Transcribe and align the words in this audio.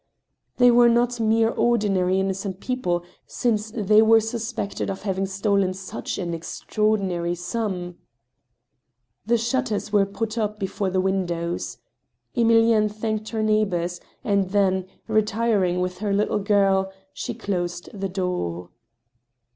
They 0.57 0.71
were 0.71 0.89
not 0.89 1.19
mere 1.19 1.51
ordinary 1.51 2.19
innocent 2.19 2.59
people, 2.59 3.03
since 3.27 3.69
they 3.69 4.01
were 4.01 4.19
suspected 4.19 4.89
of 4.89 5.03
having 5.03 5.27
stolen 5.27 5.75
such 5.75 6.17
an 6.17 6.33
extraordinary 6.33 7.35
sum! 7.35 7.97
The 9.27 9.37
shutters 9.37 9.93
were 9.93 10.07
put 10.07 10.39
up 10.39 10.57
before 10.57 10.89
the 10.89 10.99
windows. 11.01 11.77
Emilienne 12.35 12.89
thanked 12.89 13.29
her 13.29 13.43
neighbors, 13.43 14.01
and 14.23 14.49
then, 14.49 14.87
retiring 15.07 15.81
with 15.81 15.99
her 15.99 16.11
little 16.13 16.39
girl, 16.39 16.91
she 17.13 17.35
closed 17.35 17.87
the 17.93 18.09
door. 18.09 18.71